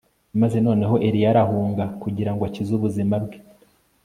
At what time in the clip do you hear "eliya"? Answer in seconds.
1.07-1.27